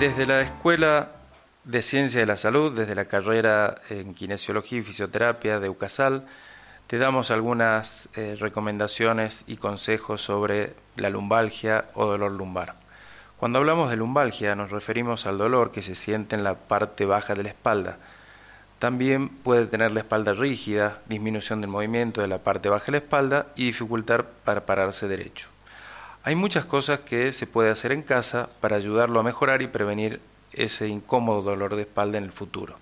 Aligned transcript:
Desde 0.00 0.24
la 0.24 0.40
Escuela 0.40 1.10
de 1.64 1.82
Ciencia 1.82 2.20
de 2.20 2.26
la 2.26 2.38
Salud, 2.38 2.72
desde 2.72 2.94
la 2.94 3.04
carrera 3.04 3.82
en 3.90 4.14
Kinesiología 4.14 4.78
y 4.78 4.82
Fisioterapia 4.82 5.60
de 5.60 5.68
UCASAL, 5.68 6.24
te 6.86 6.96
damos 6.96 7.30
algunas 7.30 8.08
eh, 8.16 8.34
recomendaciones 8.40 9.44
y 9.46 9.58
consejos 9.58 10.22
sobre 10.22 10.72
la 10.96 11.10
lumbalgia 11.10 11.84
o 11.92 12.06
dolor 12.06 12.32
lumbar. 12.32 12.76
Cuando 13.36 13.58
hablamos 13.58 13.90
de 13.90 13.96
lumbalgia 13.96 14.56
nos 14.56 14.70
referimos 14.70 15.26
al 15.26 15.36
dolor 15.36 15.70
que 15.70 15.82
se 15.82 15.94
siente 15.94 16.34
en 16.34 16.44
la 16.44 16.54
parte 16.54 17.04
baja 17.04 17.34
de 17.34 17.42
la 17.42 17.50
espalda. 17.50 17.98
También 18.78 19.28
puede 19.28 19.66
tener 19.66 19.90
la 19.90 20.00
espalda 20.00 20.32
rígida, 20.32 21.00
disminución 21.10 21.60
del 21.60 21.68
movimiento 21.68 22.22
de 22.22 22.28
la 22.28 22.38
parte 22.38 22.70
baja 22.70 22.86
de 22.86 22.92
la 22.92 22.98
espalda 22.98 23.48
y 23.54 23.66
dificultad 23.66 24.24
para 24.46 24.64
pararse 24.64 25.08
derecho. 25.08 25.48
Hay 26.22 26.34
muchas 26.34 26.66
cosas 26.66 27.00
que 27.00 27.32
se 27.32 27.46
puede 27.46 27.70
hacer 27.70 27.92
en 27.92 28.02
casa 28.02 28.50
para 28.60 28.76
ayudarlo 28.76 29.20
a 29.20 29.22
mejorar 29.22 29.62
y 29.62 29.68
prevenir 29.68 30.20
ese 30.52 30.86
incómodo 30.86 31.40
dolor 31.40 31.76
de 31.76 31.82
espalda 31.82 32.18
en 32.18 32.24
el 32.24 32.32
futuro. 32.32 32.76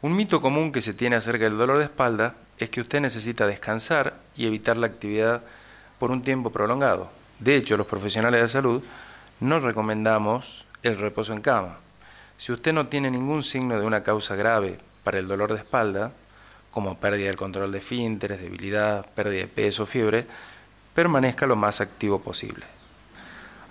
Un 0.00 0.16
mito 0.16 0.40
común 0.40 0.72
que 0.72 0.80
se 0.80 0.94
tiene 0.94 1.16
acerca 1.16 1.44
del 1.44 1.58
dolor 1.58 1.76
de 1.76 1.84
espalda 1.84 2.34
es 2.56 2.70
que 2.70 2.80
usted 2.80 3.02
necesita 3.02 3.46
descansar 3.46 4.14
y 4.36 4.46
evitar 4.46 4.78
la 4.78 4.86
actividad 4.86 5.42
por 5.98 6.10
un 6.10 6.22
tiempo 6.22 6.48
prolongado. 6.48 7.10
De 7.40 7.56
hecho, 7.56 7.76
los 7.76 7.86
profesionales 7.86 8.40
de 8.40 8.48
salud 8.48 8.82
no 9.40 9.60
recomendamos 9.60 10.64
el 10.82 10.96
reposo 10.96 11.34
en 11.34 11.42
cama. 11.42 11.76
Si 12.38 12.52
usted 12.52 12.72
no 12.72 12.86
tiene 12.86 13.10
ningún 13.10 13.42
signo 13.42 13.78
de 13.78 13.84
una 13.84 14.02
causa 14.02 14.34
grave 14.34 14.78
para 15.04 15.18
el 15.18 15.28
dolor 15.28 15.52
de 15.52 15.58
espalda, 15.58 16.12
como 16.70 16.96
pérdida 16.98 17.26
del 17.26 17.36
control 17.36 17.70
de 17.70 17.82
fínteres, 17.82 18.40
debilidad, 18.40 19.04
pérdida 19.14 19.42
de 19.42 19.48
peso, 19.48 19.84
fiebre, 19.84 20.26
permanezca 20.94 21.46
lo 21.46 21.56
más 21.56 21.80
activo 21.80 22.20
posible. 22.20 22.66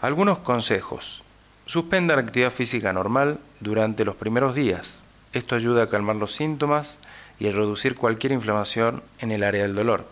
Algunos 0.02 0.40
consejos. 0.40 1.24
Suspenda 1.66 2.16
la 2.16 2.22
actividad 2.22 2.52
física 2.52 2.94
normal 2.94 3.40
durante 3.60 4.06
los 4.06 4.16
primeros 4.16 4.56
días. 4.56 5.04
Esto 5.34 5.56
ayuda 5.56 5.84
a 5.84 5.90
calmar 5.90 6.16
los 6.16 6.34
síntomas 6.34 6.98
y 7.40 7.48
a 7.48 7.52
reducir 7.52 7.96
cualquier 7.96 8.32
inflamación 8.32 9.04
en 9.20 9.32
el 9.32 9.44
área 9.44 9.64
del 9.64 9.76
dolor. 9.76 10.08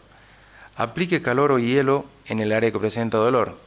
Aplique 0.75 1.21
calor 1.21 1.51
o 1.51 1.59
hielo 1.59 2.05
en 2.27 2.39
el 2.39 2.53
área 2.53 2.71
que 2.71 2.79
presenta 2.79 3.17
dolor. 3.17 3.57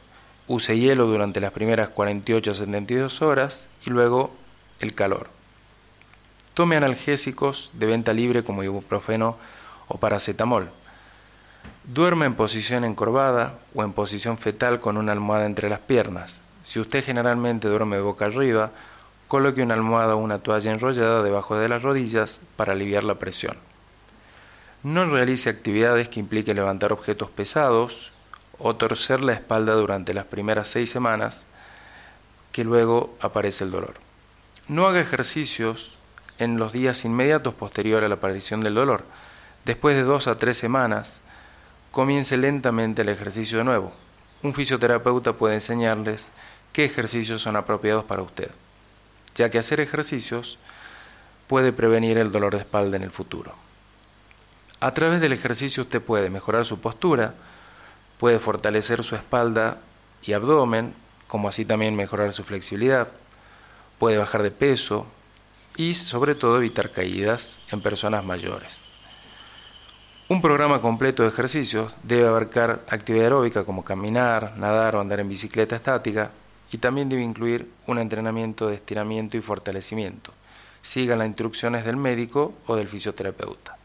Use 0.47 0.77
hielo 0.77 1.07
durante 1.07 1.41
las 1.41 1.51
primeras 1.51 1.89
48 1.89 2.51
a 2.51 2.53
72 2.53 3.21
horas 3.21 3.67
y 3.85 3.89
luego 3.89 4.31
el 4.79 4.93
calor. 4.93 5.27
Tome 6.53 6.77
analgésicos 6.77 7.71
de 7.73 7.85
venta 7.85 8.13
libre 8.13 8.43
como 8.43 8.63
ibuprofeno 8.63 9.37
o 9.87 9.97
paracetamol. 9.97 10.69
Duerme 11.93 12.25
en 12.25 12.35
posición 12.35 12.85
encorvada 12.85 13.55
o 13.75 13.83
en 13.83 13.91
posición 13.91 14.37
fetal 14.37 14.79
con 14.79 14.95
una 14.95 15.11
almohada 15.11 15.45
entre 15.45 15.69
las 15.69 15.81
piernas. 15.81 16.41
Si 16.63 16.79
usted 16.79 17.03
generalmente 17.03 17.67
duerme 17.67 17.99
boca 17.99 18.27
arriba, 18.27 18.71
coloque 19.27 19.61
una 19.61 19.73
almohada 19.73 20.15
o 20.15 20.19
una 20.19 20.39
toalla 20.39 20.71
enrollada 20.71 21.21
debajo 21.21 21.57
de 21.57 21.67
las 21.67 21.83
rodillas 21.83 22.39
para 22.55 22.71
aliviar 22.71 23.03
la 23.03 23.15
presión. 23.15 23.57
No 24.83 25.03
realice 25.03 25.49
actividades 25.49 26.07
que 26.07 26.21
impliquen 26.21 26.55
levantar 26.55 26.93
objetos 26.93 27.29
pesados 27.29 28.13
o 28.57 28.73
torcer 28.77 29.19
la 29.19 29.33
espalda 29.33 29.73
durante 29.73 30.13
las 30.13 30.23
primeras 30.23 30.69
seis 30.69 30.89
semanas, 30.89 31.45
que 32.53 32.63
luego 32.63 33.13
aparece 33.19 33.65
el 33.65 33.71
dolor. 33.71 33.95
No 34.69 34.87
haga 34.87 35.01
ejercicios 35.01 35.97
en 36.37 36.55
los 36.55 36.71
días 36.71 37.03
inmediatos 37.03 37.53
posterior 37.53 38.05
a 38.05 38.07
la 38.07 38.15
aparición 38.15 38.61
del 38.61 38.75
dolor. 38.75 39.03
Después 39.65 39.97
de 39.97 40.03
dos 40.03 40.27
a 40.27 40.37
tres 40.37 40.57
semanas, 40.57 41.19
comience 41.91 42.37
lentamente 42.37 43.01
el 43.01 43.09
ejercicio 43.09 43.57
de 43.57 43.65
nuevo. 43.65 43.91
Un 44.43 44.53
fisioterapeuta 44.53 45.33
puede 45.33 45.55
enseñarles 45.55 46.31
qué 46.73 46.85
ejercicios 46.85 47.41
son 47.41 47.55
apropiados 47.57 48.05
para 48.05 48.21
usted, 48.21 48.49
ya 49.35 49.49
que 49.49 49.59
hacer 49.59 49.79
ejercicios 49.81 50.57
puede 51.47 51.73
prevenir 51.73 52.17
el 52.17 52.31
dolor 52.31 52.53
de 52.53 52.61
espalda 52.61 52.97
en 52.97 53.03
el 53.03 53.11
futuro. 53.11 53.53
A 54.79 54.91
través 54.91 55.21
del 55.21 55.33
ejercicio 55.33 55.83
usted 55.83 56.01
puede 56.01 56.29
mejorar 56.29 56.65
su 56.65 56.79
postura, 56.79 57.35
puede 58.17 58.39
fortalecer 58.39 59.03
su 59.03 59.15
espalda 59.15 59.79
y 60.23 60.33
abdomen, 60.33 60.93
como 61.27 61.49
así 61.49 61.65
también 61.65 61.95
mejorar 61.95 62.33
su 62.33 62.43
flexibilidad, 62.43 63.09
puede 63.99 64.17
bajar 64.17 64.43
de 64.43 64.51
peso 64.51 65.05
y 65.75 65.93
sobre 65.93 66.35
todo 66.35 66.57
evitar 66.57 66.91
caídas 66.91 67.59
en 67.71 67.81
personas 67.81 68.23
mayores. 68.23 68.90
Un 70.31 70.41
programa 70.41 70.79
completo 70.79 71.23
de 71.23 71.27
ejercicios 71.27 71.93
debe 72.03 72.25
abarcar 72.25 72.79
actividad 72.87 73.25
aeróbica 73.25 73.65
como 73.65 73.83
caminar, 73.83 74.53
nadar 74.55 74.95
o 74.95 75.01
andar 75.01 75.19
en 75.19 75.27
bicicleta 75.27 75.75
estática 75.75 76.31
y 76.71 76.77
también 76.77 77.09
debe 77.09 77.21
incluir 77.21 77.69
un 77.85 77.99
entrenamiento 77.99 78.69
de 78.69 78.75
estiramiento 78.75 79.35
y 79.35 79.41
fortalecimiento. 79.41 80.31
Siga 80.81 81.17
las 81.17 81.27
instrucciones 81.27 81.83
del 81.83 81.97
médico 81.97 82.53
o 82.65 82.77
del 82.77 82.87
fisioterapeuta. 82.87 83.75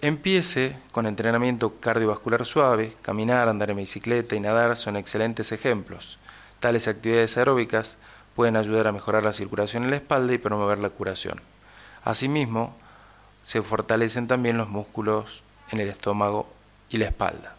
Empiece 0.00 0.78
con 0.92 1.04
entrenamiento 1.04 1.78
cardiovascular 1.78 2.46
suave, 2.46 2.94
caminar, 3.02 3.46
andar 3.50 3.68
en 3.68 3.76
bicicleta 3.76 4.34
y 4.36 4.40
nadar 4.40 4.78
son 4.78 4.96
excelentes 4.96 5.52
ejemplos. 5.52 6.18
Tales 6.60 6.88
actividades 6.88 7.36
aeróbicas 7.36 7.98
pueden 8.34 8.56
ayudar 8.56 8.86
a 8.86 8.92
mejorar 8.92 9.24
la 9.24 9.34
circulación 9.34 9.84
en 9.84 9.90
la 9.90 9.96
espalda 9.96 10.32
y 10.32 10.38
promover 10.38 10.78
la 10.78 10.88
curación. 10.88 11.38
Asimismo, 12.02 12.74
se 13.42 13.60
fortalecen 13.60 14.26
también 14.26 14.56
los 14.56 14.70
músculos 14.70 15.42
en 15.70 15.80
el 15.80 15.88
estómago 15.88 16.48
y 16.90 16.98
la 16.98 17.06
espalda. 17.06 17.54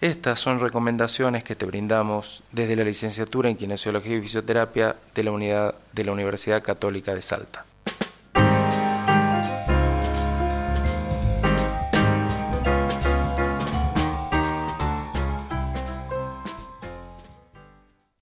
Estas 0.00 0.38
son 0.38 0.60
recomendaciones 0.60 1.42
que 1.42 1.56
te 1.56 1.66
brindamos 1.66 2.42
desde 2.52 2.76
la 2.76 2.84
licenciatura 2.84 3.50
en 3.50 3.56
Kinesiología 3.56 4.16
y 4.16 4.20
Fisioterapia 4.20 4.94
de 5.14 5.24
la 5.24 5.32
Unidad 5.32 5.74
de 5.92 6.04
la 6.04 6.12
Universidad 6.12 6.62
Católica 6.62 7.14
de 7.14 7.22
Salta. 7.22 7.64